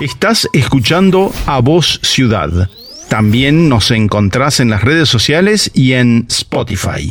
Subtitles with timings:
[0.00, 2.50] Estás escuchando a Voz Ciudad.
[3.10, 7.10] También nos encontrás en las redes sociales y en Spotify.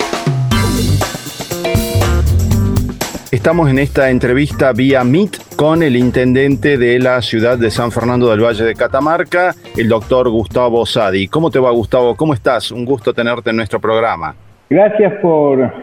[3.30, 8.30] Estamos en esta entrevista vía Meet con el intendente de la ciudad de San Fernando
[8.30, 11.28] del Valle de Catamarca, el doctor Gustavo Sadi.
[11.28, 12.16] ¿Cómo te va, Gustavo?
[12.16, 12.72] ¿Cómo estás?
[12.72, 14.34] Un gusto tenerte en nuestro programa.
[14.70, 15.74] Gracias por,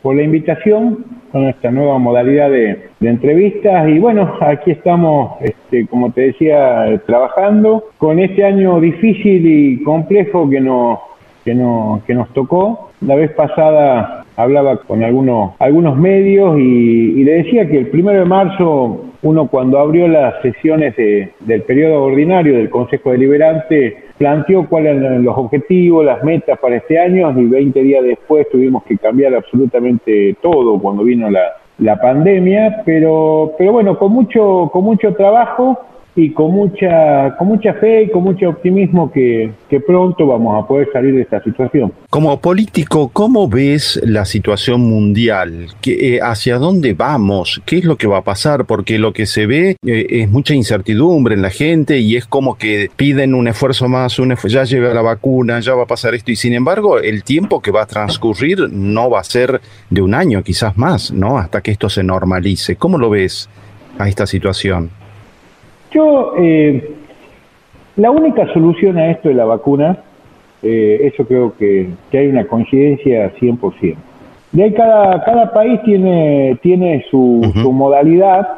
[0.00, 3.88] por la invitación con esta nueva modalidad de, entrevistas.
[3.88, 10.48] Y bueno, aquí estamos, este, como te decía, trabajando con este año difícil y complejo
[10.48, 11.00] que nos,
[11.44, 12.90] que nos, que nos tocó.
[13.00, 18.26] La vez pasada hablaba con algunos, algunos medios y, le decía que el primero de
[18.26, 25.24] marzo, uno cuando abrió las sesiones del periodo ordinario del Consejo Deliberante, planteó cuáles eran
[25.24, 30.36] los objetivos, las metas para este año y 20 días después tuvimos que cambiar absolutamente
[30.40, 35.78] todo cuando vino la, la pandemia, pero, pero bueno, con mucho, con mucho trabajo
[36.16, 40.66] y con mucha, con mucha fe y con mucho optimismo que, que, pronto vamos a
[40.66, 41.92] poder salir de esta situación.
[42.08, 45.68] Como político, ¿cómo ves la situación mundial?
[45.80, 47.60] ¿Qué, eh, ¿Hacia dónde vamos?
[47.66, 48.64] ¿Qué es lo que va a pasar?
[48.64, 52.56] Porque lo que se ve eh, es mucha incertidumbre en la gente y es como
[52.56, 56.30] que piden un esfuerzo más, un ya llega la vacuna, ya va a pasar esto
[56.30, 59.60] y sin embargo el tiempo que va a transcurrir no va a ser
[59.90, 61.38] de un año, quizás más, ¿no?
[61.38, 62.76] Hasta que esto se normalice.
[62.76, 63.48] ¿Cómo lo ves
[63.98, 64.90] a esta situación?
[65.94, 66.92] Yo, eh,
[67.94, 69.98] la única solución a esto de la vacuna,
[70.60, 73.96] eh, eso creo que, hay una coincidencia 100%.
[74.50, 78.48] De ahí cada, cada país tiene, tiene su, modalidad.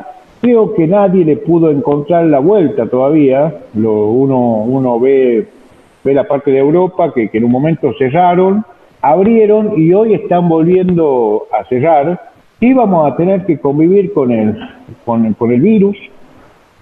[0.41, 3.55] Creo que nadie le pudo encontrar la vuelta todavía.
[3.75, 5.47] Lo, uno, uno ve,
[6.05, 8.65] ve la parte de Europa que, en un momento cerraron,
[9.03, 12.19] abrieron y hoy están volviendo a cerrar.
[12.61, 14.57] Y vamos a tener que convivir con el,
[15.05, 15.99] con, con el virus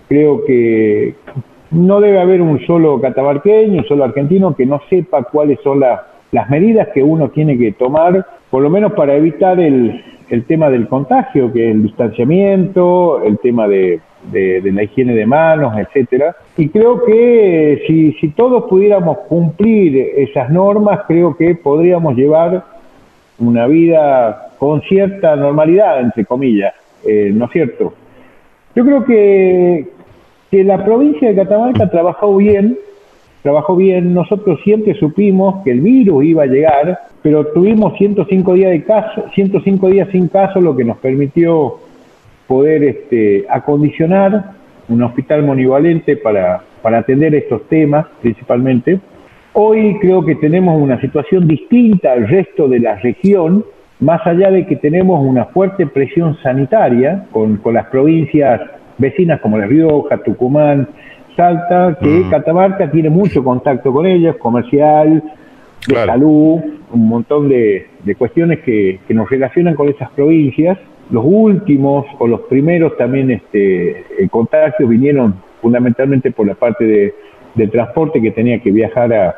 [0.09, 1.15] Creo que
[1.71, 6.51] no debe haber un solo catamarqueño, un solo argentino que no sepa cuáles son las
[6.51, 10.03] medidas que uno tiene que tomar, por lo menos para evitar el,
[10.47, 14.01] tema del contagio, que es el distanciamiento, el tema de,
[14.33, 16.35] la higiene de manos, etcétera.
[16.57, 22.64] Y creo que si, si todos pudiéramos cumplir esas normas, creo que podríamos llevar
[23.39, 26.75] una vida con cierta normalidad, entre comillas,
[27.07, 27.95] eh, ¿no es cierto?
[28.74, 29.89] Yo creo que,
[30.51, 32.77] que la provincia de Catamarca trabajó bien,
[33.42, 34.12] trabajó bien.
[34.14, 39.24] Nosotros siempre supimos que el virus iba a llegar, pero tuvimos 105 días de caso,
[39.34, 41.79] 105 días sin caso, lo que nos permitió
[42.46, 44.52] poder este, acondicionar
[44.89, 49.01] un hospital monivalente para, para atender estos temas principalmente.
[49.55, 53.64] Hoy creo que tenemos una situación distinta al resto de la región,
[54.01, 58.61] más allá de que tenemos una fuerte presión sanitaria con, las provincias
[58.99, 60.89] vecinas como La Rioja, Tucumán,
[61.37, 62.31] Salta, que mm.
[62.31, 65.23] Catamarca tiene mucho contacto con ellas, comercial,
[65.87, 66.61] de salud,
[66.93, 70.79] un montón de, cuestiones que, nos relacionan con esas provincias.
[71.11, 77.15] Los últimos o los primeros también este, contagios vinieron fundamentalmente por la parte de,
[77.55, 79.35] del transporte que tenía que viajar a,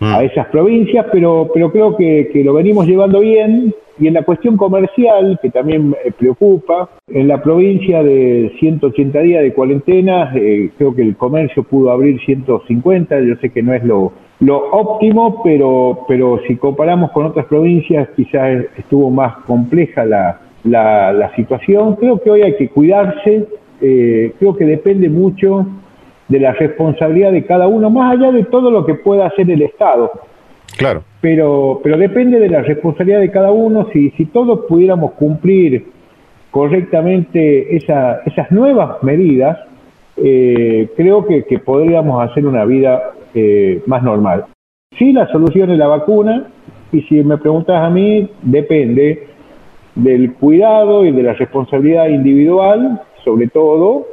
[0.00, 0.24] a mm.
[0.24, 3.74] esas provincias, pero, pero creo que, que, lo venimos llevando bien.
[3.98, 9.42] Y en la cuestión comercial, que también me preocupa, en la provincia de 180 días
[9.42, 13.84] de cuarentena, eh, creo que el comercio pudo abrir 150, yo sé que no es
[13.84, 20.40] lo, lo óptimo, pero, pero si comparamos con otras provincias, quizás estuvo más compleja la,
[20.64, 21.96] la, la situación.
[21.96, 23.46] Creo que hoy hay que cuidarse,
[23.82, 25.66] eh, creo que depende mucho
[26.30, 29.62] de la responsabilidad de cada uno, más allá de todo lo que pueda hacer el
[29.62, 30.10] Estado.
[30.78, 31.02] Claro.
[31.20, 33.88] Pero, pero depende de la responsabilidad de cada uno.
[33.92, 35.86] Si, si todos pudiéramos cumplir
[36.52, 39.58] correctamente esa, esas nuevas medidas,
[40.16, 44.46] eh, creo que, podríamos hacer una vida eh, más normal.
[44.96, 46.46] Si la solución es la vacuna,
[46.92, 49.26] y si me preguntas a mí, depende
[49.96, 54.06] del cuidado y de la responsabilidad individual, sobre todo,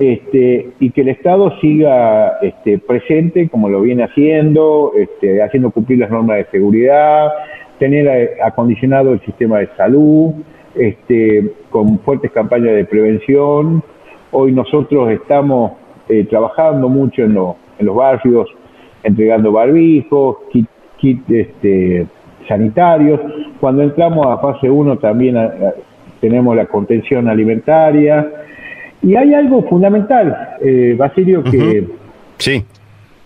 [0.00, 5.98] este, y que el Estado siga este, presente como lo viene haciendo, este, haciendo cumplir
[5.98, 7.28] las normas de seguridad,
[7.78, 10.32] tener acondicionado el sistema de salud,
[10.74, 13.82] este, con fuertes campañas de prevención.
[14.32, 15.72] Hoy nosotros estamos
[16.08, 17.36] eh, trabajando mucho en,
[17.78, 18.48] en, los barrios,
[19.02, 22.06] entregando barbijos, kit, este,
[22.48, 23.20] sanitarios.
[23.60, 25.36] Cuando entramos a fase 1 también
[26.22, 28.39] tenemos la contención alimentaria
[29.02, 31.86] y hay algo fundamental, eh, Basilio, que,
[32.38, 32.64] sí.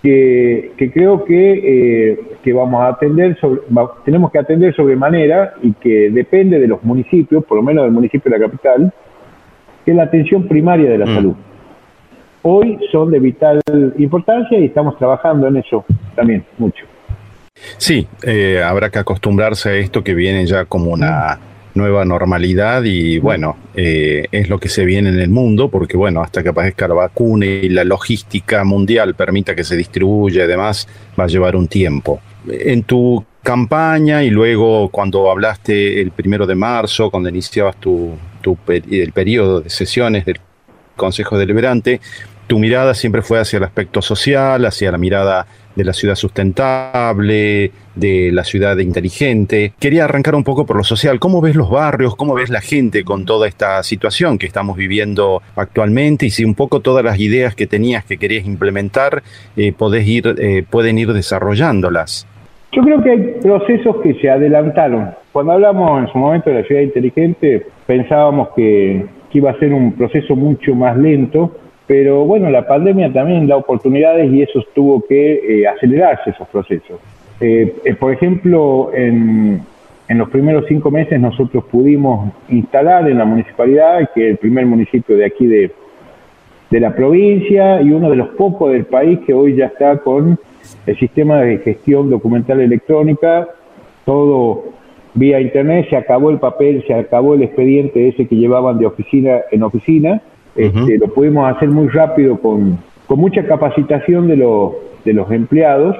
[0.03, 3.61] que, creo que, eh, que vamos a atender, sobre,
[4.05, 8.31] tenemos que atender sobremanera y que depende de los municipios, por lo menos del municipio
[8.31, 8.93] de la capital,
[9.85, 11.15] que es la atención primaria de la mm.
[11.15, 11.35] salud.
[12.43, 13.61] hoy son de vital
[13.99, 15.85] importancia y estamos trabajando en eso
[16.15, 16.85] también mucho.
[17.79, 21.38] Sí, eh, habrá que acostumbrarse a esto que viene ya como una
[21.75, 26.23] nueva normalidad y bueno, eh, es lo que se viene en el mundo porque bueno,
[26.23, 30.88] hasta que aparezca la vacuna y la logística mundial permita que se distribuya y demás,
[31.19, 32.21] va a llevar un tiempo.
[32.49, 38.56] En tu campaña y luego cuando hablaste el primero de marzo, cuando iniciabas tu, tu
[38.69, 40.41] el periodo de sesiones del
[40.97, 42.00] Consejo Deliberante,
[42.47, 47.71] tu mirada siempre fue hacia el aspecto social, hacia la mirada de la ciudad sustentable,
[47.94, 49.73] de la ciudad inteligente.
[49.79, 51.19] Quería arrancar un poco por lo social.
[51.19, 52.17] ¿Cómo ves los barrios?
[52.17, 56.26] ¿Cómo ves la gente con toda esta situación que estamos viviendo actualmente?
[56.26, 59.23] Y si un poco todas las ideas que tenías que querías implementar,
[59.56, 62.27] eh, podés ir, eh, pueden ir desarrollándolas.
[62.73, 65.11] Yo creo que hay procesos que se adelantaron.
[65.32, 69.73] Cuando hablamos en su momento de la ciudad inteligente, pensábamos que, que iba a ser
[69.73, 71.53] un proceso mucho más lento
[71.87, 76.99] pero bueno, la pandemia también da oportunidades y eso tuvo que eh, acelerarse esos procesos.
[77.41, 79.61] Eh, eh, por ejemplo, en,
[80.09, 84.65] en, los primeros cinco meses nosotros pudimos instalar en la municipalidad, que es el primer
[84.65, 85.73] municipio de aquí de,
[86.71, 90.39] de la provincia y uno de los pocos del país que hoy ya está con
[90.87, 93.47] el sistema de gestión documental electrónica,
[94.07, 94.73] todo
[95.13, 99.41] vía internet, se acabó el papel, se acabó el expediente ese que llevaban de oficina
[99.51, 100.23] en oficina
[100.56, 104.37] este, lo pudimos hacer muy rápido con, con mucha capacitación de,
[105.05, 105.97] de los empleados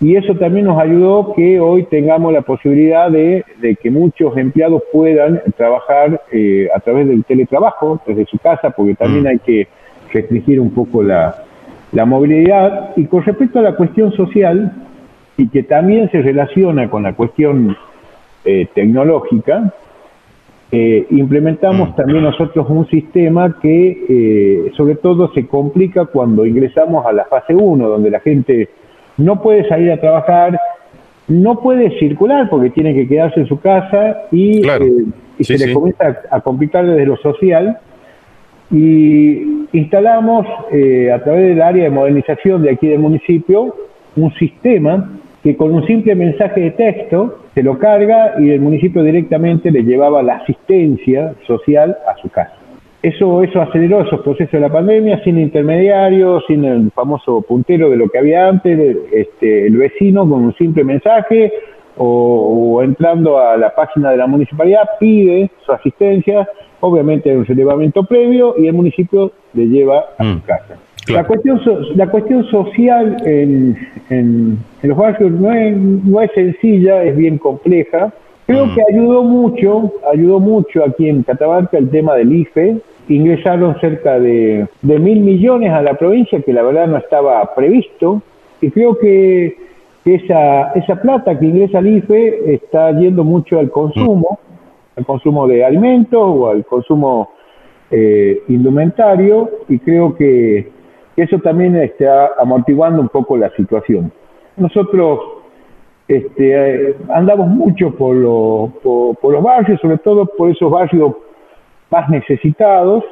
[0.00, 3.44] y eso también nos ayudó que hoy tengamos la posibilidad de,
[3.80, 9.24] que muchos empleados puedan trabajar eh, a través del teletrabajo desde su casa, porque también
[9.24, 9.26] mm.
[9.28, 9.68] hay que
[10.12, 11.44] restringir un poco la,
[11.92, 12.90] la movilidad.
[12.96, 14.72] Y con respecto a la cuestión social,
[15.36, 17.76] y que también se relaciona con la cuestión
[18.44, 19.72] eh, tecnológica,
[20.72, 21.94] eh, implementamos mm.
[21.94, 27.54] también nosotros un sistema que eh, sobre todo se complica cuando ingresamos a la fase
[27.54, 28.68] 1, donde la gente
[29.18, 30.58] no puede salir a trabajar,
[31.28, 35.04] no puede circular porque tiene que quedarse en su casa y, eh,
[35.40, 37.78] se le comienza a, complicar desde lo social.
[38.70, 43.74] Y instalamos a través del área de modernización de aquí del municipio
[44.16, 45.10] un sistema
[45.42, 49.84] que con un simple mensaje de texto se lo carga y el municipio directamente le
[49.84, 52.54] llevaba la asistencia social a su casa.
[53.02, 57.96] Eso, eso aceleró esos procesos de la pandemia sin intermediarios, sin el famoso puntero de
[57.96, 61.52] lo que había antes, este, el vecino con un simple mensaje
[61.96, 66.48] o, entrando a la página de la municipalidad pide su asistencia,
[66.80, 70.42] obviamente hay un relevamiento previo y el municipio le lleva a su mm.
[71.08, 71.60] La, cuestión
[71.96, 73.76] la cuestión social en,
[74.08, 78.12] en, los barrios no es, no es sencilla, es bien compleja.
[78.46, 78.74] Creo mm.
[78.74, 82.78] que ayudó mucho, ayudó mucho aquí en Catamarca el tema del IFE.
[83.08, 88.22] Ingresaron cerca de, de mil millones a la provincia, que la verdad no estaba previsto.
[88.62, 89.56] Y creo que
[90.06, 94.98] esa, esa plata que ingresa al IFE está yendo mucho al consumo, mm.
[95.00, 97.28] al consumo de alimentos o al consumo
[97.90, 99.50] eh, indumentario.
[99.68, 100.73] Y creo que
[101.16, 104.12] eso también está amortiguando un poco la situación.
[104.56, 105.20] Nosotros
[106.08, 108.14] este, andamos mucho por,
[109.20, 111.14] por, los barrios, sobre todo por esos barrios
[111.90, 113.04] más necesitados,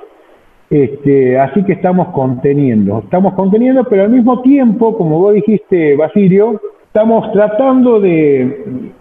[0.69, 6.61] este, así que estamos conteniendo, estamos conteniendo, pero al mismo tiempo, como vos dijiste, Basilio,
[6.87, 8.93] estamos tratando de,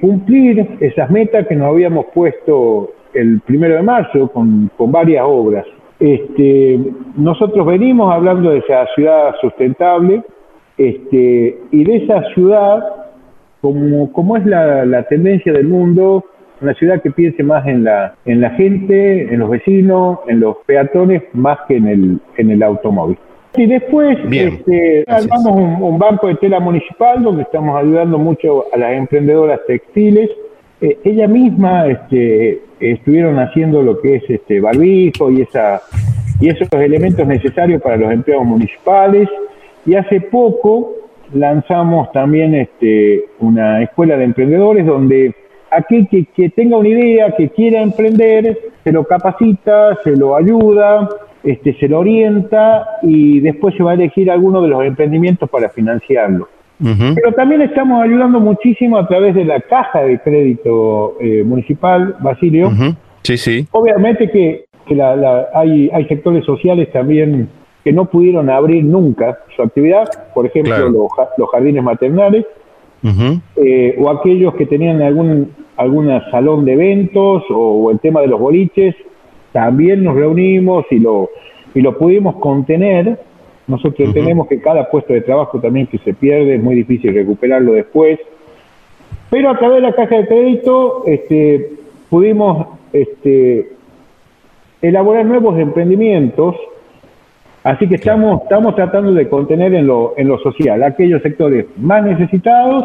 [0.00, 5.64] cumplir esas metas que nos habíamos puesto el primero de marzo con varias obras.
[5.98, 6.78] Este,
[7.16, 10.22] nosotros venimos hablando de esa ciudad sustentable
[10.76, 12.84] este, y de esa ciudad,
[13.62, 16.24] como, como es la, tendencia del mundo,
[16.60, 20.56] una ciudad que piense más en la, en la gente, en los vecinos, en los
[20.66, 23.18] peatones, más que en el, en el automóvil.
[23.56, 28.76] Y después este, armamos un, un, banco de tela municipal donde estamos ayudando mucho a
[28.76, 30.28] las emprendedoras textiles.
[30.80, 35.80] Eh, ella misma este, estuvieron haciendo lo que es este barbijo y esa
[36.38, 39.26] y esos elementos necesarios para los empleados municipales
[39.86, 40.92] y hace poco
[41.32, 45.34] lanzamos también este una escuela de emprendedores donde
[45.70, 51.08] aquel que, que tenga una idea, que quiera emprender, se lo capacita, se lo ayuda,
[51.42, 55.68] este, se lo orienta y después se va a elegir alguno de los emprendimientos para
[55.68, 56.48] financiarlo.
[56.78, 62.70] Pero también estamos ayudando muchísimo a través de la caja de crédito eh, municipal, Basilio.
[63.22, 63.66] Sí, sí.
[63.72, 64.66] Obviamente que,
[65.54, 67.48] hay, hay sectores sociales también
[67.82, 72.44] que no pudieron abrir nunca su actividad, por ejemplo, los, jardines maternales,
[73.56, 78.40] eh, o aquellos que tenían algún alguna salón de eventos o, el tema de los
[78.40, 78.94] boliches,
[79.52, 81.30] también nos reunimos y lo,
[81.74, 83.18] y lo pudimos contener.
[83.66, 87.72] Nosotros tenemos que cada puesto de trabajo también que se pierde es muy difícil recuperarlo
[87.72, 88.18] después.
[89.28, 91.72] Pero a través de la caja de crédito este,
[92.08, 93.72] pudimos este,
[94.80, 96.54] elaborar nuevos emprendimientos.
[97.64, 102.04] Así que estamos, estamos tratando de contener en lo, en lo social aquellos sectores más
[102.04, 102.84] necesitados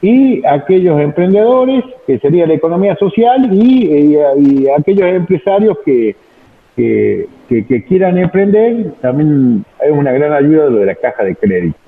[0.00, 6.14] y aquellos emprendedores, que sería la economía social, y, y aquellos empresarios que,
[6.76, 7.26] que,
[7.88, 11.78] quieran emprender, también es una gran ayuda lo de la caja de crédito.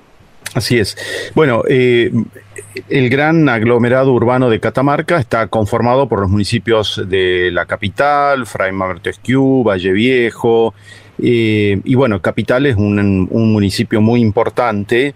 [0.55, 0.97] Así es.
[1.35, 2.11] Bueno, eh,
[2.89, 8.71] el gran aglomerado urbano de Catamarca está conformado por los municipios de la capital, Fray
[8.71, 10.73] Martesquieu, Valle Viejo,
[11.21, 15.13] eh, y bueno, Capital es un municipio muy importante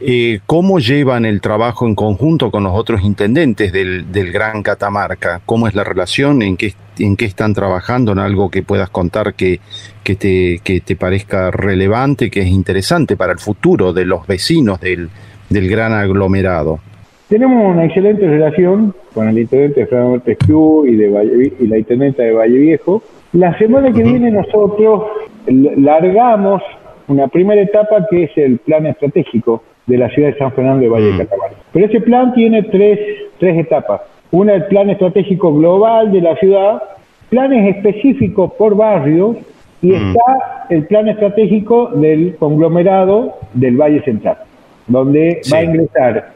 [0.00, 5.42] eh, ¿Cómo llevan el trabajo en conjunto con los otros intendentes del, Gran Catamarca?
[5.44, 6.40] ¿Cómo es la relación?
[6.40, 8.12] ¿En qué, en qué están trabajando?
[8.12, 9.60] ¿En algo que puedas contar que,
[10.02, 14.80] que, te, que te parezca relevante, que es interesante para el futuro de los vecinos
[14.80, 15.10] del,
[15.50, 16.80] del gran aglomerado?
[17.28, 22.22] Tenemos una excelente relación con el intendente de Fernando Montesquieu y, de y la intendenta
[22.22, 23.02] de Valle Viejo.
[23.34, 25.04] La semana que viene nosotros
[25.46, 26.62] largamos
[27.06, 30.88] una primera etapa que es el plan estratégico de la ciudad de San Fernando de
[30.88, 31.18] Valle de mm.
[31.18, 31.56] Catamarca.
[31.72, 32.98] Pero ese plan tiene tres,
[33.38, 34.02] tres etapas.
[34.30, 36.82] Una, el plan estratégico global de la ciudad,
[37.28, 39.36] planes específicos por barrios
[39.82, 39.94] y mm.
[39.94, 44.38] está el plan estratégico del conglomerado del Valle Central,
[44.86, 46.32] donde va a ingresar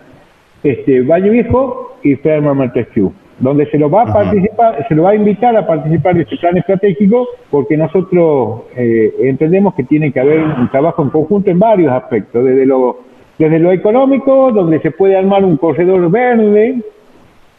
[0.64, 5.10] este Valle Viejo y Ferma Montesquieu, donde se lo va a participar, se lo va
[5.10, 10.18] a invitar a participar de este plan estratégico, porque nosotros eh, entendemos que tiene que
[10.18, 14.90] haber un trabajo en conjunto en varios aspectos, desde lo desde lo económico, donde se
[14.90, 16.80] puede armar un corredor verde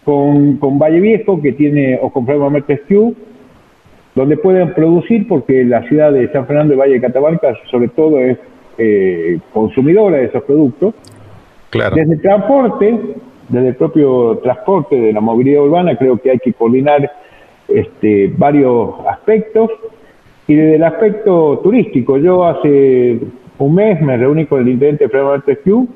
[0.04, 3.14] con, con Valle Viejo, que tiene, o con Mertesquieu,
[4.14, 8.20] donde pueden producir, porque la ciudad de San Fernando de Valle de Catamarca, sobre todo,
[8.20, 8.38] es
[8.78, 10.94] eh, consumidora de esos productos.
[11.72, 11.96] Claro.
[11.96, 13.00] Desde el transporte,
[13.50, 17.12] desde el propio transporte de la movilidad urbana, creo que hay que coordinar
[17.68, 19.70] este, varios aspectos.
[20.48, 23.20] Y desde el aspecto turístico, yo hace
[23.58, 25.88] un mes me reuní con el intendente Fernando Montesquieu,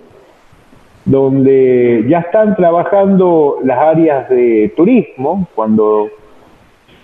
[1.05, 6.09] donde ya están trabajando las áreas de turismo, cuando,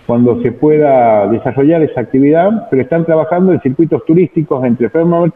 [0.06, 5.32] cuando se pueda desarrollar esa actividad, pero están trabajando en circuitos turísticos entre Fernando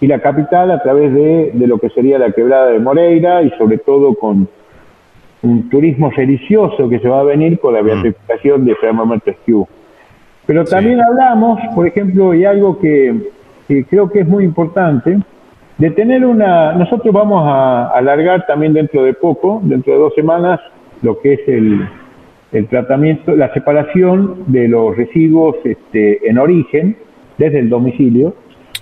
[0.00, 3.50] y la capital a través de, de, lo que sería la quebrada de Moreira y
[3.52, 4.46] sobre todo con
[5.42, 7.86] un turismo religioso que se va a venir con la mm.
[7.86, 9.66] beatificación de Fernando Montesquieu.
[10.46, 13.30] Pero también hablamos, por ejemplo, y algo que,
[13.68, 15.18] que creo que es muy importante,
[15.78, 20.60] de tener una, nosotros vamos a alargar también dentro de poco, dentro de dos semanas,
[21.02, 21.86] lo que es el,
[22.52, 26.96] el tratamiento, la separación de los residuos este, en origen
[27.36, 28.34] desde el domicilio.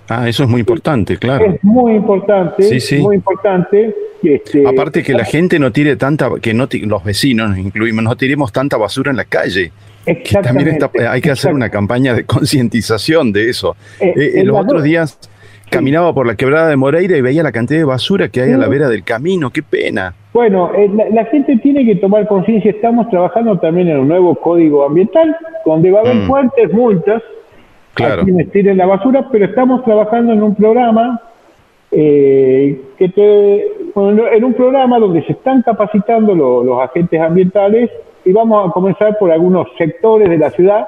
[0.08, 1.46] Ah, eso es muy importante, claro.
[1.46, 2.98] Es muy importante, sí, sí.
[2.98, 3.94] muy importante.
[4.22, 8.52] Este, Aparte que la gente no tire tanta, que no los vecinos incluimos, no tiremos
[8.52, 9.72] tanta basura en la calle.
[10.04, 13.76] Que también hay que hacer una campaña de concientización de eso.
[14.00, 15.18] Eh, eh, los otros días
[15.70, 18.58] caminaba por la quebrada de Moreira y veía la cantidad de basura que hay a
[18.58, 19.50] la vera del camino.
[19.50, 20.14] ¡Qué pena!
[20.32, 22.70] Bueno, eh, la, gente tiene que tomar conciencia.
[22.70, 25.34] Estamos trabajando también en un nuevo código ambiental,
[25.64, 26.26] donde va a haber mm.
[26.26, 27.22] fuertes multas
[27.94, 28.22] claro.
[28.22, 31.20] a quienes tiren la basura, pero estamos trabajando en un programa
[31.90, 37.88] que te, en un programa donde se están capacitando los agentes ambientales
[38.24, 40.86] y vamos a comenzar por algunos sectores de la ciudad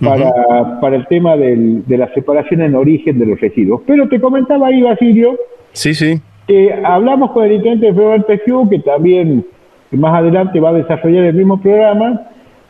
[0.00, 3.82] para, para el tema del, de la separación en origen de los residuos.
[3.86, 5.36] Pero te comentaba ahí, Basilio,
[5.72, 6.20] sí, sí.
[6.46, 9.44] que hablamos con el intendente de Federal Pejú, que también
[9.92, 12.22] más adelante va a desarrollar el mismo programa,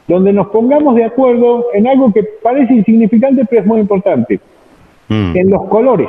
[0.06, 4.38] donde nos pongamos de acuerdo en algo que parece insignificante, pero es muy importante,
[5.08, 5.36] mm.
[5.36, 6.08] en los colores.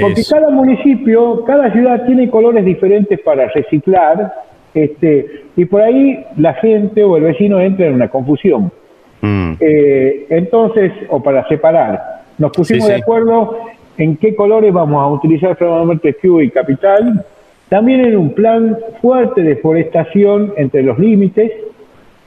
[0.00, 4.32] Porque cada municipio, cada ciudad tiene colores diferentes para reciclar
[4.74, 8.72] este, y por ahí la gente o el vecino entra en una confusión.
[9.20, 9.52] Mm.
[9.60, 13.56] Eh, entonces, o para separar, nos pusimos de acuerdo
[13.98, 17.24] en qué colores vamos a utilizar Fernando Q y Capital.
[17.68, 21.52] También en un plan fuerte de forestación entre los límites.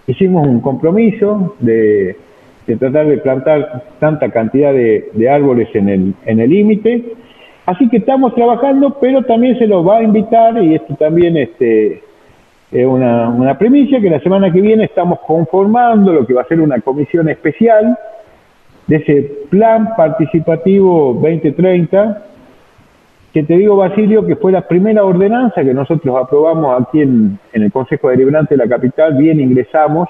[0.07, 2.15] Hicimos un compromiso de,
[2.79, 7.03] tratar de plantar tanta cantidad de, de árboles en el en el límite.
[7.65, 12.01] Así que estamos trabajando, pero también se los va a invitar, y esto también este,
[12.71, 16.47] es una, una primicia que la semana que viene estamos conformando lo que va a
[16.47, 17.97] ser una comisión especial
[18.87, 22.23] de ese plan participativo 2030,
[23.33, 27.63] que te digo, Basilio, que fue la primera ordenanza que nosotros aprobamos aquí en, en
[27.63, 30.07] el Consejo Deliberante de la Capital, bien ingresamos.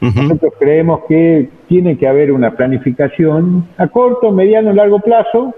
[0.00, 5.52] Nosotros creemos que tiene que haber una planificación a corto, mediano, largo plazo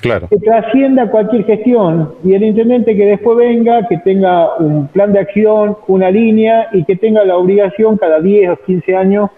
[0.00, 0.28] claro.
[0.28, 5.20] que trascienda cualquier gestión y el intendente que después venga, que tenga un plan de
[5.20, 9.30] acción, una línea y que tenga la obligación cada 10 o 15 años,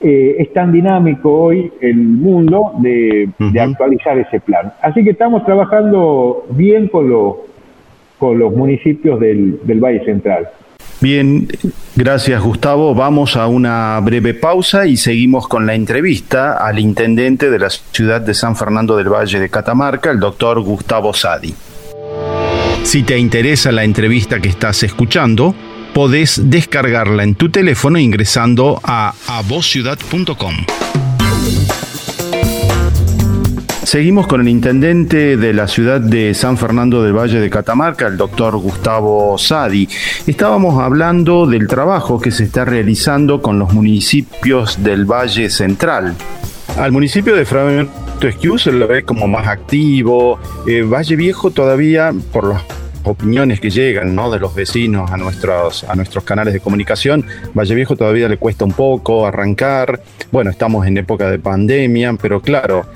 [0.00, 3.28] eh, es tan dinámico hoy el mundo de,
[3.60, 4.72] actualizar ese plan.
[4.82, 7.36] Así que estamos trabajando bien con los,
[8.18, 10.48] con los municipios del Valle Central.
[11.02, 11.48] Bien,
[11.96, 12.94] gracias Gustavo.
[12.94, 18.20] Vamos a una breve pausa y seguimos con la entrevista al intendente de la ciudad
[18.20, 21.52] de San Fernando del Valle de Catamarca, el doctor Gustavo Sadi.
[22.84, 25.56] Si te interesa la entrevista que estás escuchando,
[25.92, 30.54] podés descargarla en tu teléfono ingresando a avociudad.com.
[33.92, 38.16] Seguimos con el intendente de la ciudad de San Fernando del Valle de Catamarca, el
[38.16, 39.86] doctor Gustavo Sadi.
[40.26, 46.14] Estábamos hablando del trabajo que se está realizando con los municipios del Valle Central.
[46.78, 50.38] Al municipio de Fragmento Esquiú se lo ve como más activo.
[50.66, 52.62] Eh, Valle Viejo todavía, por las
[53.04, 54.30] opiniones que llegan ¿no?
[54.30, 58.64] de los vecinos a nuestros, a nuestros canales de comunicación, Valle Viejo todavía le cuesta
[58.64, 60.02] un poco arrancar.
[60.30, 62.86] Bueno, estamos en época de pandemia, pero claro,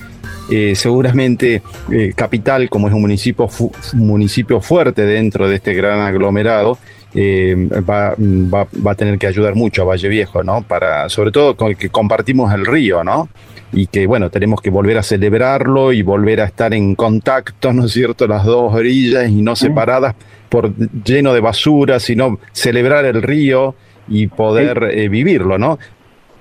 [0.48, 3.48] eh, seguramente eh, Capital, como es un municipio,
[3.94, 6.78] municipio fuerte dentro de este gran aglomerado,
[7.14, 10.62] eh, va, va, a tener que ayudar mucho a Valle Viejo, ¿no?
[10.62, 13.28] Para, sobre todo con que compartimos el río, ¿no?
[13.72, 17.86] Y que, bueno, tenemos que volver a celebrarlo y volver a estar en contacto, ¿no
[17.86, 18.28] es cierto?
[18.28, 20.14] Las dos orillas y no separadas
[20.48, 20.72] por
[21.04, 23.74] lleno de basura, sino celebrar el río
[24.08, 25.78] y poder vivirlo, ¿no?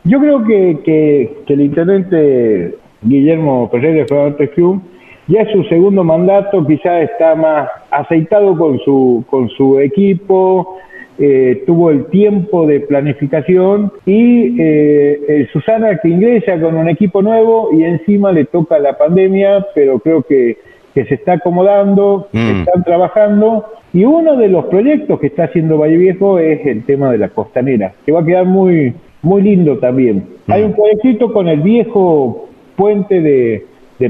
[0.04, 4.82] Yo creo que, que, que el intendente Guillermo Pérez de Club,
[5.28, 10.78] ya es su segundo mandato, quizás está más aceitado con su, con su equipo,
[11.18, 17.22] eh, tuvo el tiempo de planificación y eh, eh, Susana que ingresa con un equipo
[17.22, 20.58] nuevo y encima le toca la pandemia, pero creo que,
[20.94, 22.60] que se está acomodando, mm.
[22.60, 27.12] están trabajando y uno de los proyectos que está haciendo Valle Viejo es el tema
[27.12, 30.26] de la costanera, que va a quedar muy, muy lindo también.
[30.48, 30.66] Hay mm.
[30.66, 33.66] un proyectito con el viejo puente de,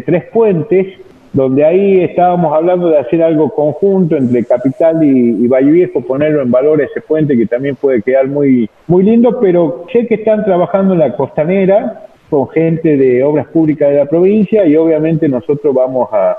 [0.05, 0.87] tres puentes,
[1.33, 6.41] donde ahí estábamos hablando de hacer algo conjunto entre Capital y, y, Valle Viejo, ponerlo
[6.41, 10.45] en valor ese puente que también puede quedar muy, muy lindo, pero sé que están
[10.45, 15.73] trabajando en la costanera con gente de obras públicas de la provincia y obviamente nosotros
[15.73, 16.37] vamos a,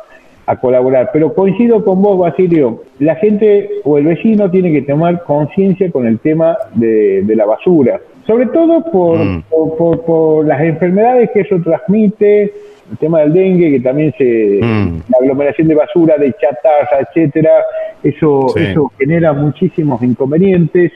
[0.60, 1.10] colaborar.
[1.12, 6.06] Pero coincido con vos, Basilio, la gente o el vecino tiene que tomar conciencia con
[6.06, 9.42] el tema de la basura sobre todo mm.
[9.50, 12.52] por, por, las enfermedades que eso transmite,
[12.90, 15.02] el tema del dengue, que también se, mm.
[15.08, 17.62] la aglomeración de basura, de chatarra, etcétera,
[18.02, 20.92] eso, eso genera muchísimos inconvenientes.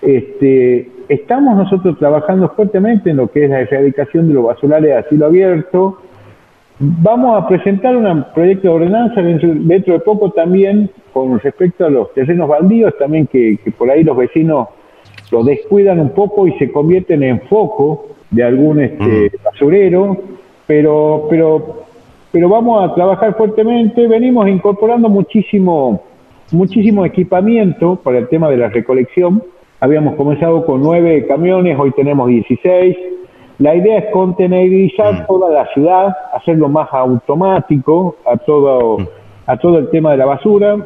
[0.00, 5.08] Este, estamos nosotros trabajando fuertemente en lo que es la erradicación de los basurales a
[5.08, 5.98] cielo abierto.
[6.78, 12.12] Vamos a presentar un proyecto de ordenanza dentro, de poco también con respecto a los
[12.14, 14.68] terrenos baldíos, también que por ahí los vecinos
[15.30, 19.44] lo descuidan un poco y se convierten en foco de algún este, mm.
[19.44, 20.16] basurero,
[20.66, 21.84] pero, pero,
[22.32, 26.02] pero vamos a trabajar fuertemente, venimos incorporando muchísimo,
[26.52, 29.42] muchísimo equipamiento para el tema de la recolección,
[29.80, 32.96] habíamos comenzado con nueve camiones, hoy tenemos 16,
[33.58, 35.26] la idea es contenerizar mm.
[35.26, 39.06] toda la ciudad, hacerlo más automático a todo, mm.
[39.46, 40.76] a todo el tema de la basura.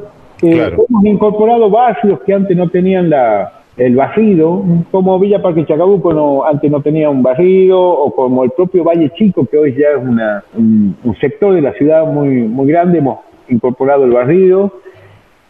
[0.43, 6.13] Eh, hemos incorporado barrios que antes no tenían la, el barrido, como Villa Parque Chacabuco
[6.13, 9.91] no, antes no tenía un barrido, o como el propio Valle Chico, que hoy ya
[9.97, 14.73] es una, un, sector de la ciudad muy, muy grande, hemos incorporado el barrido.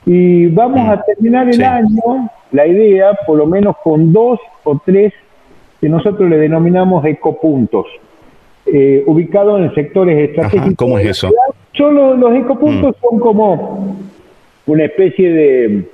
[0.05, 5.15] Y vamos a terminar el año, la idea, por lo menos con dos o tres
[5.81, 7.87] que nosotros le denominamos ecopuntos,
[8.67, 10.75] eh, ubicados en sectores estratégicos.
[10.77, 11.33] ¿Cómo es eso?
[11.73, 13.01] Solo los ecopuntos mm.
[13.01, 13.97] son como
[14.67, 15.89] una especie de,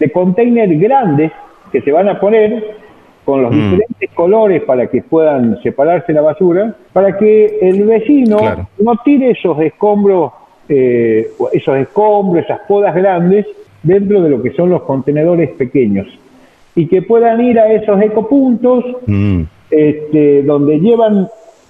[0.00, 1.30] de containers grandes
[1.72, 2.76] que se van a poner
[3.24, 3.54] con los mm.
[3.54, 8.38] diferentes colores para que puedan separarse la basura, para que el vecino
[8.78, 10.32] no tire esos escombros,
[10.68, 13.46] eh, esos escombros, esas podas grandes
[13.82, 16.06] dentro de lo que son los contenedores pequeños
[16.74, 19.42] y que puedan ir a esos ecopuntos mm.
[19.70, 21.28] este, donde llevan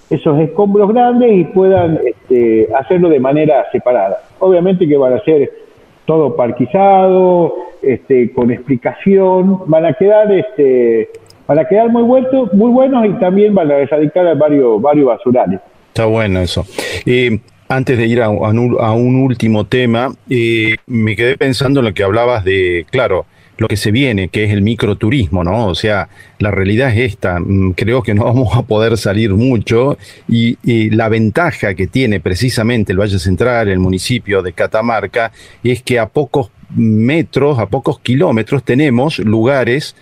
[0.09, 4.21] esos escombros grandes y puedan este, hacerlo de manera separada.
[4.39, 5.51] Obviamente que van a ser
[6.07, 11.09] todo parquizado, este, con explicación, van a quedar, este,
[11.45, 15.59] van a quedar muy buenos, muy buenos y también van a erradicar varios, varios basurales.
[15.89, 16.65] Está bueno eso.
[17.69, 20.09] antes de ir a, un, último tema,
[20.87, 23.25] me quedé pensando en lo que hablabas de, claro,
[23.57, 25.67] lo que se viene, que es el microturismo, ¿no?
[25.67, 29.97] O sea, la realidad es esta, mm, creo que no vamos a poder salir mucho
[30.27, 30.57] y,
[30.89, 35.31] la ventaja que tiene precisamente el Valle Central, el municipio de Catamarca,
[35.63, 39.95] es que a pocos metros, a pocos kilómetros tenemos lugares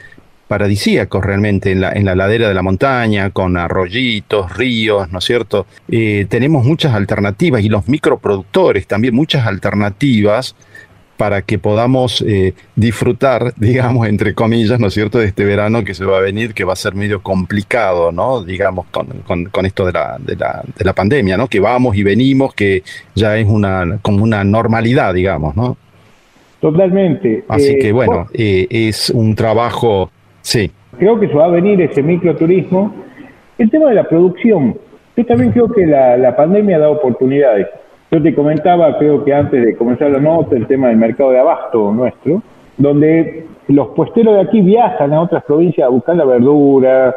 [0.48, 5.26] paradisíacos realmente en la, en la ladera de la montaña, con arroyitos, ríos, ¿no es
[5.26, 5.66] cierto?
[5.90, 10.56] Eh, tenemos muchas alternativas y los microproductores también muchas alternativas
[11.18, 15.94] para que podamos eh, disfrutar, digamos, entre comillas, ¿no es cierto?, de este verano que
[15.94, 19.08] se va a venir, que va a ser medio complicado, ¿no?, digamos, con,
[19.50, 22.84] con, esto de la, de, la, de la pandemia, ¿no?, que vamos y venimos, que
[23.16, 25.78] ya es una, como una normalidad, digamos, ¿no?
[26.60, 27.44] Totalmente.
[27.48, 30.10] Así eh, que, bueno, eh, es un trabajo,
[30.42, 30.72] sí.
[30.98, 32.94] Creo que se va a venir ese microturismo.
[33.58, 34.76] El tema de la producción,
[35.16, 37.68] yo también creo que la, la pandemia ha dado oportunidades
[38.16, 41.40] yo te comentaba, creo que antes de comenzar la nota, el tema del mercado de
[41.40, 42.42] abasto nuestro,
[42.78, 47.14] donde los puesteros de aquí viajan a otras provincias a buscar la verdura,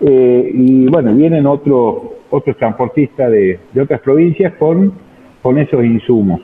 [0.00, 1.96] eh, y bueno, vienen otros
[2.28, 4.92] otros transportistas de, otras provincias con,
[5.40, 6.40] con esos insumos.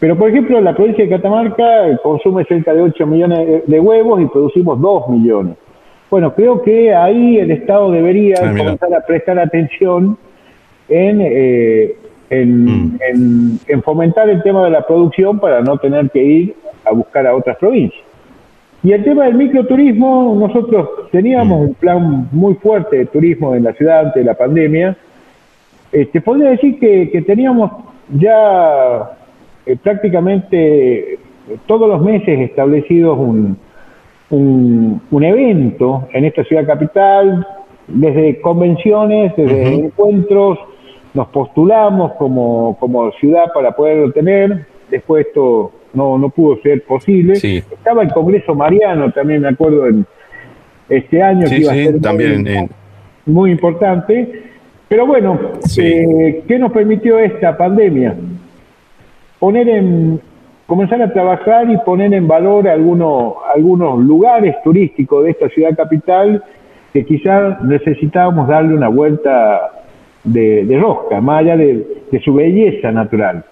[0.00, 4.26] Pero, por ejemplo, la provincia de Catamarca consume cerca de 8 millones de huevos y
[4.26, 5.56] producimos 2 millones.
[6.10, 10.16] Bueno, creo que ahí el Estado debería ah, comenzar a prestar atención
[10.88, 11.94] en eh,
[12.30, 12.96] Mm.
[13.68, 17.34] en, fomentar el tema de la producción para no tener que ir a buscar a
[17.34, 18.02] otras provincias.
[18.82, 21.62] Y el tema del microturismo, nosotros teníamos mm.
[21.62, 24.96] un plan muy fuerte de turismo en la ciudad antes de la pandemia.
[25.92, 27.70] Este, podría decir que, teníamos
[28.12, 29.12] ya
[29.66, 31.18] eh, prácticamente
[31.66, 33.56] todos los meses establecidos un,
[34.30, 37.46] un, evento en esta ciudad capital,
[37.86, 40.58] desde convenciones, desde encuentros,
[41.14, 47.34] nos postulamos como, como ciudad para poderlo tener, después esto no, no pudo ser posible.
[47.34, 50.04] Estaba el Congreso Mariano, también me acuerdo, en
[50.88, 52.68] este año, que iba a ser también,
[53.26, 54.42] muy, importante.
[54.88, 55.38] Pero bueno,
[55.78, 58.16] eh, ¿qué nos permitió esta pandemia?
[59.38, 60.20] Poner en,
[60.66, 66.42] comenzar a trabajar y poner en valor algunos, algunos lugares turísticos de esta ciudad capital
[66.92, 69.83] que quizás necesitábamos darle una vuelta
[70.24, 71.86] de, rosca, más allá de,
[72.24, 73.44] su belleza natural.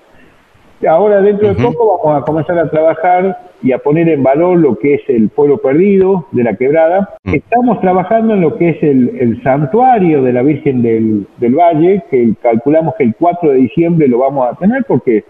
[0.89, 4.77] Ahora, dentro de poco, vamos a comenzar a trabajar y a poner en valor lo
[4.77, 7.11] que es el pueblo perdido de la quebrada.
[7.25, 7.35] Mm.
[7.35, 12.95] Estamos trabajando en lo que es el, santuario de la Virgen del, Valle, que calculamos
[12.97, 15.25] que el 4 de diciembre lo vamos a tener, porque,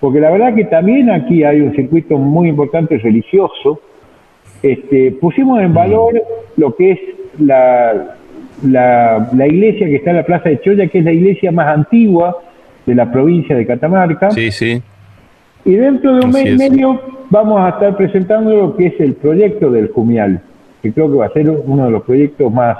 [0.00, 3.80] porque la verdad que también aquí hay un circuito muy importante religioso.
[4.62, 5.74] Este, pusimos en mm.
[5.74, 6.22] valor
[6.56, 7.00] lo que es
[7.38, 8.16] la,
[8.62, 12.36] la, iglesia que está en la Plaza de Choya, que es la iglesia más antigua
[12.84, 14.30] de la provincia de Catamarca.
[14.30, 14.82] Sí, sí.
[15.64, 19.14] Y dentro de un mes y medio vamos a estar presentando lo que es el
[19.14, 20.40] proyecto del Jumial,
[20.82, 22.78] que creo que va a ser uno de los proyectos más,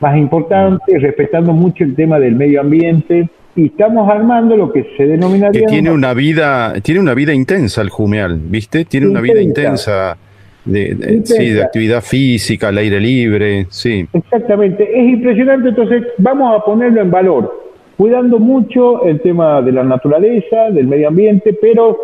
[0.00, 3.28] más importantes, respetando mucho el tema del medio ambiente.
[3.56, 5.62] Y estamos armando lo que se denominaría...
[5.62, 8.84] Que tiene una vida, tiene una vida intensa el Jumial, ¿viste?
[8.84, 10.18] Tiene una vida intensa
[10.66, 14.06] de, sí, de actividad física, al aire libre, sí.
[14.12, 19.84] Exactamente, es impresionante, entonces vamos a ponerlo en valor, cuidando mucho el tema de la
[19.84, 21.98] naturaleza, del medio ambiente, pero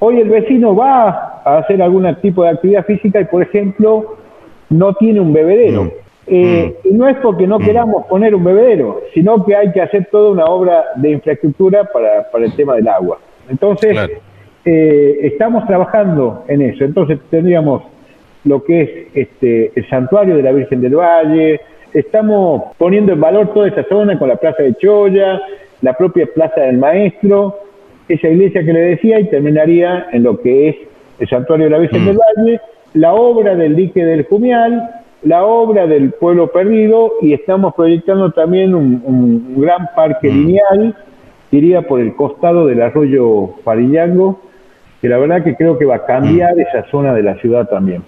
[0.00, 4.16] hoy el vecino va a hacer algún tipo de actividad física y, por ejemplo,
[4.68, 5.84] no tiene un bebedero.
[5.84, 5.90] Mm.
[6.26, 6.88] Eh, mm.
[6.88, 7.64] Y no es porque no mm.
[7.64, 12.30] queramos poner un bebedero, sino que hay que hacer toda una obra de infraestructura para,
[12.30, 13.18] para el tema del agua.
[13.48, 13.96] Entonces,
[14.64, 16.84] eh, estamos trabajando en eso.
[16.84, 17.82] Entonces tendríamos
[18.44, 21.60] lo que es este, el santuario de la Virgen del Valle,
[21.94, 25.40] estamos poniendo en valor toda esa zona con la Plaza de Choya,
[25.80, 27.58] la propia Plaza del Maestro,
[28.08, 30.76] esa iglesia que le decía, y terminaría en lo que es
[31.20, 32.18] el santuario de la Virgen del mm.
[32.18, 32.60] Valle,
[32.94, 34.90] la obra del dique del Jumial,
[35.22, 40.32] la obra del pueblo perdido, y estamos proyectando también un, gran parque mm.
[40.32, 40.96] lineal,
[41.50, 44.40] iría por el costado del arroyo Farillango,
[45.04, 46.60] que la verdad que creo que va a cambiar mm.
[46.60, 48.02] esa zona de la ciudad también.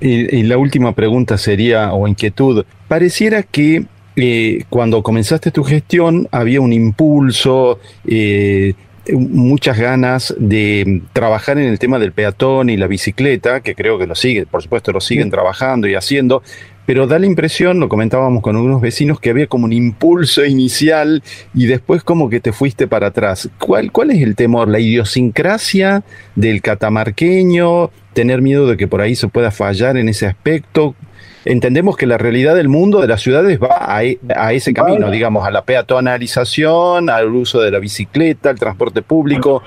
[0.00, 3.84] Y, la última pregunta sería, o inquietud, pareciera que
[4.16, 8.74] eh, cuando comenzaste tu gestión había un impulso, eh,
[9.12, 14.08] muchas ganas de trabajar en el tema del peatón y la bicicleta, que creo que
[14.08, 16.42] lo siguen, por supuesto lo siguen trabajando y haciendo,
[16.90, 21.22] pero da la impresión, lo comentábamos con algunos vecinos, que había como un impulso inicial
[21.54, 23.48] y después como que te fuiste para atrás.
[23.60, 24.66] ¿Cuál, cuál es el temor?
[24.66, 26.02] ¿La idiosincrasia
[26.34, 27.90] del catamarqueño?
[28.12, 30.96] ¿Tener miedo de que por ahí se pueda fallar en ese aspecto?
[31.44, 34.18] Entendemos que la realidad del mundo, de las ciudades, va a, e,
[34.50, 39.62] ese camino, digamos, a la peatonalización, al uso de la bicicleta, al transporte público.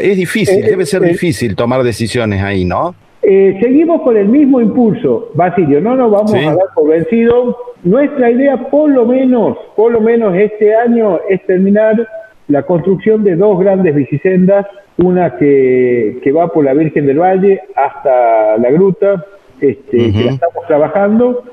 [0.00, 2.94] Es difícil, eh, debe ser eh, difícil tomar decisiones ahí, ¿no?
[3.22, 7.56] Eh, seguimos con el mismo impulso, Basilio, no nos vamos a dar por vencido.
[7.82, 12.06] Nuestra idea, por lo menos, por lo menos este año, es terminar
[12.48, 17.60] la construcción de dos grandes bicisendas, una que, que va por la Virgen del Valle
[17.74, 19.24] hasta la gruta,
[19.60, 21.44] este, que la estamos trabajando,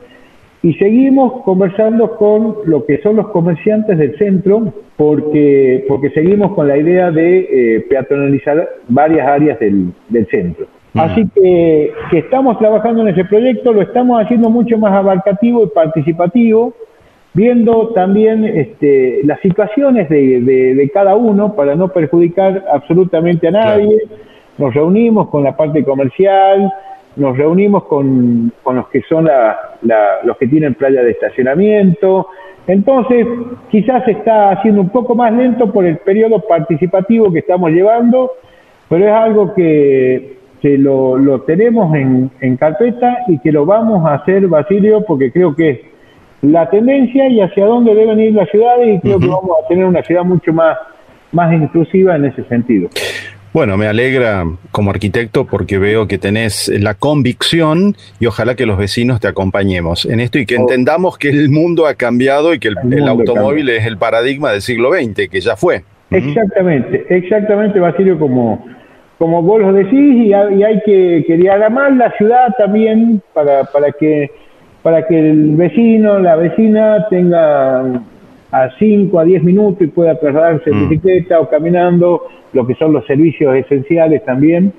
[0.64, 6.68] y seguimos conversando con lo que son los comerciantes del centro, porque, porque seguimos con
[6.68, 7.40] la idea de
[7.76, 10.66] eh, peatonalizar varias áreas del, del centro.
[10.96, 15.68] Así que, que, estamos trabajando en ese proyecto, lo estamos haciendo mucho más abarcativo y
[15.68, 16.74] participativo,
[17.34, 24.04] viendo también este, las situaciones de, de, cada uno para no perjudicar absolutamente a nadie.
[24.58, 26.72] Nos reunimos con la parte comercial,
[27.18, 29.58] nos reunimos con, con los que son la,
[30.24, 32.28] los que tienen playa de estacionamiento.
[32.68, 33.28] Entonces,
[33.70, 38.32] quizás se está haciendo un poco más lento por el periodo participativo que estamos llevando,
[38.88, 44.04] pero es algo que, que lo, lo tenemos en, en carpeta y que lo vamos
[44.04, 45.80] a hacer, Basilio, porque creo que es
[46.42, 49.86] la tendencia y hacia dónde deben ir las ciudades y creo que vamos a tener
[49.86, 50.76] una ciudad mucho más,
[51.32, 52.90] más inclusiva en ese sentido.
[53.54, 58.80] Bueno, me alegra como arquitecto porque veo que tenés la convicción y ojalá que los
[58.80, 60.62] vecinos te acompañemos en esto y que oh.
[60.62, 64.92] entendamos que el mundo ha cambiado y que el, automóvil es el paradigma del siglo
[64.92, 65.84] XX, que ya fue.
[66.10, 68.66] Exactamente, exactamente, Basilio, como,
[69.18, 74.30] como vos lo decís, y, hay que, que diagramar la ciudad también para, para, que,
[74.82, 78.02] para que el vecino, la vecina tenga
[78.52, 80.90] a 5 a 10 minutos y pueda trasladarse en mm.
[80.90, 82.24] bicicleta o caminando
[82.54, 84.74] lo que son los servicios esenciales también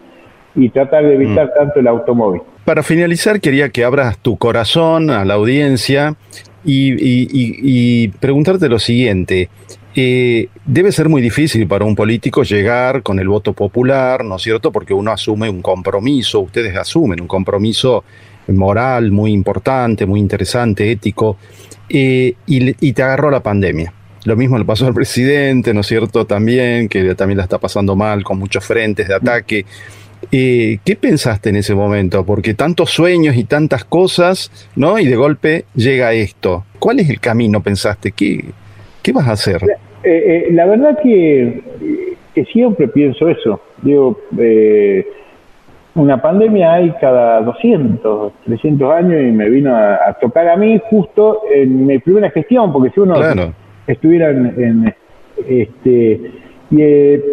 [0.55, 1.59] y tratar de evitar mm.
[1.59, 2.43] tanto el automóvil.
[2.65, 6.15] Para finalizar, quería que abras tu corazón a la audiencia
[6.67, 9.49] y, preguntarte lo siguiente.
[9.95, 14.43] Eh, debe ser muy difícil para un político llegar con el voto popular, ¿no es
[14.43, 14.71] cierto?
[14.71, 18.05] Porque uno asume un compromiso, ustedes asumen un compromiso
[18.49, 21.39] moral muy importante, muy interesante, ético,
[21.89, 23.93] eh, y, y te agarró la pandemia.
[24.25, 26.27] Lo mismo le pasó al presidente, ¿no es cierto?
[26.27, 29.65] También, que también la está pasando mal con muchos frentes de ataque.
[30.33, 32.25] Eh, ¿Qué pensaste en ese momento?
[32.25, 34.99] Porque tantos sueños y tantas cosas, ¿no?
[34.99, 36.65] Y de golpe llega esto.
[36.79, 38.13] ¿Cuál es el camino, pensaste?
[38.13, 38.45] ¿Qué,
[39.03, 39.63] qué vas a hacer?
[39.65, 41.63] Eh, eh, la verdad que,
[42.35, 43.61] que, siempre pienso eso.
[43.83, 44.19] Digo,
[45.95, 51.43] una pandemia hay cada 200, 300 años y me vino a, tocar a mí justo
[51.53, 53.17] en mi primera gestión, porque si uno
[53.87, 54.95] estuvieran en,
[55.47, 56.21] este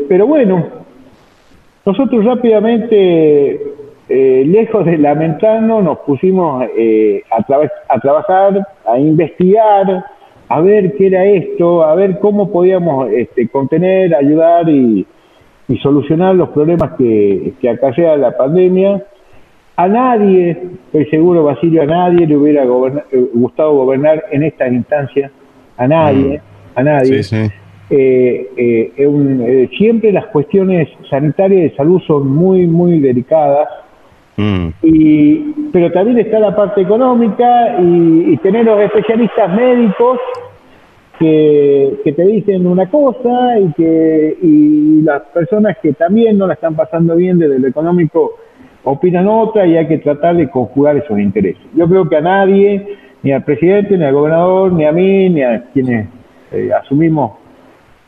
[0.08, 0.83] pero bueno
[1.86, 3.62] nosotros rápidamente
[4.10, 7.38] eh, lejos de lamentarnos nos pusimos eh, a,
[7.90, 10.06] a trabajar a investigar
[10.50, 15.06] a ver qué era esto a ver cómo podíamos este, contener ayudar y,
[15.68, 19.04] y solucionar los problemas que, que acarrea la pandemia
[19.76, 20.52] a nadie,
[20.86, 22.64] estoy seguro, Basilio, a nadie le hubiera
[23.34, 25.32] gustado gobernar en estas instancias
[25.78, 26.80] a nadie, mm.
[26.80, 27.54] a nadie.
[27.96, 33.70] Eh, eh, eh, siempre las cuestiones sanitarias de salud son muy, muy delicadas,
[34.36, 34.68] mm.
[34.82, 35.36] y,
[35.72, 40.18] pero también está la parte económica y, tener los especialistas médicos
[41.20, 46.56] que, que, te dicen una cosa y que y las personas que también no la
[46.56, 48.38] están pasando bien desde lo económico
[48.86, 51.62] opinan otra y hay que tratar de conjugar esos intereses.
[51.76, 55.44] Yo creo que a nadie ni al presidente, ni al gobernador, ni a mí, ni
[55.44, 56.08] a quienes
[56.82, 57.43] asumimos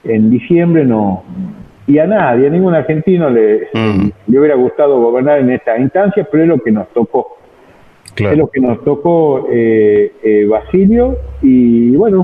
[0.05, 1.23] en diciembre, no.
[1.87, 4.09] Y a nadie, a ningún argentino le, mm.
[4.27, 7.37] le hubiera gustado gobernar en esta instancia, pero es lo que nos tocó.
[8.15, 12.23] Es lo que nos tocó eh, eh, Basilio y bueno,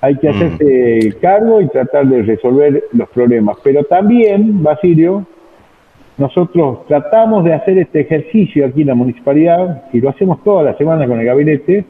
[0.00, 0.30] hay que mm.
[0.30, 3.56] hacerse cargo y tratar de resolver los problemas.
[3.62, 5.24] Pero también, Basilio,
[6.18, 10.76] nosotros tratamos de hacer este ejercicio aquí en la municipalidad, y lo hacemos toda la
[10.76, 11.84] semana con el gabinete,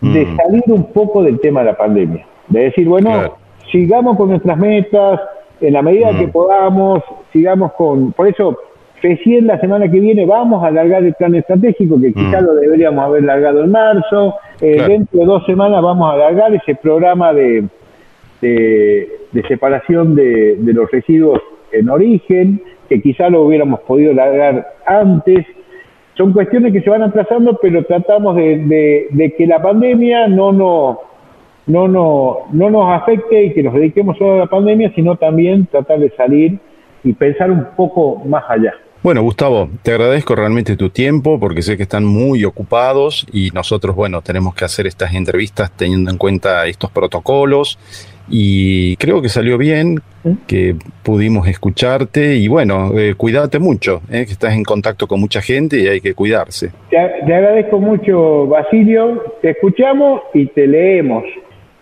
[0.00, 0.36] de mm.
[0.36, 2.26] salir un poco del tema de la pandemia.
[2.48, 3.36] De decir, bueno,
[3.70, 5.20] sigamos con nuestras metas,
[5.60, 6.32] en la medida que mm.
[6.32, 7.02] podamos,
[7.32, 8.12] sigamos con...
[8.12, 8.58] Por eso,
[9.02, 12.44] recién la semana que viene vamos a alargar el plan estratégico, que quizá mm.
[12.44, 14.34] lo deberíamos haber largado en marzo.
[14.60, 17.64] Eh, dentro de dos semanas vamos a alargar ese programa de,
[18.40, 21.40] de, separación de, de los residuos
[21.72, 25.46] en origen que quizá lo hubiéramos podido largar antes.
[26.14, 31.00] Son cuestiones que se van atrasando, pero tratamos de, que la pandemia no, no,
[31.66, 35.66] no, no, no nos afecte y que nos dediquemos solo a la pandemia, sino también
[35.66, 36.58] tratar de salir
[37.02, 38.74] y pensar un poco más allá.
[39.02, 43.94] Bueno, Gustavo, te agradezco realmente tu tiempo porque sé que están muy ocupados y nosotros,
[43.94, 47.78] bueno, tenemos que hacer estas entrevistas teniendo en cuenta estos protocolos
[48.28, 50.00] y creo que salió bien,
[50.48, 50.74] que
[51.04, 55.78] pudimos escucharte y bueno, eh, cuídate mucho, eh, que estás en contacto con mucha gente
[55.78, 56.72] y hay que cuidarse.
[56.90, 61.22] Te, agradezco mucho, Basilio, te escuchamos y te leemos.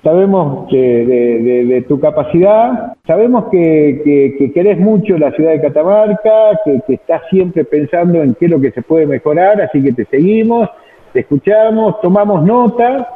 [0.05, 6.95] Sabemos de, tu capacidad, sabemos que, que, querés mucho la ciudad de Catamarca, que, que
[6.95, 10.69] estás siempre pensando en qué es lo que se puede mejorar, así que te seguimos,
[11.14, 13.09] te escuchamos, tomamos nota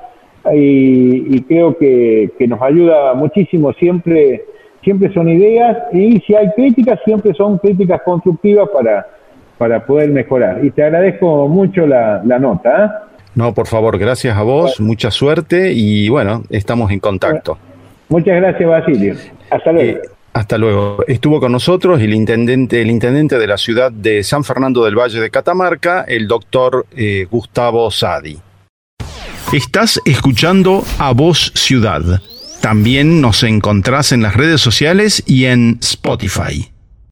[0.52, 3.72] y, creo que, nos ayuda muchísimo.
[3.74, 4.44] Siempre,
[4.82, 9.06] siempre son ideas y si hay críticas, siempre son críticas constructivas para,
[9.58, 10.64] para poder mejorar.
[10.64, 12.84] Y te agradezco mucho la, nota.
[12.84, 13.07] ¿eh?
[13.34, 17.58] No, por favor, gracias a vos, mucha suerte y bueno, estamos en contacto.
[18.08, 19.14] Muchas gracias, Basilio.
[19.50, 19.98] Hasta luego.
[19.98, 21.04] Eh, hasta luego.
[21.06, 25.20] Estuvo con nosotros el intendente, el intendente de la ciudad de San Fernando del Valle
[25.20, 28.38] de Catamarca, el doctor eh, Gustavo Sadi.
[29.52, 32.02] Estás escuchando a Voz Ciudad.
[32.60, 36.70] También nos encontrás en las redes sociales y en Spotify.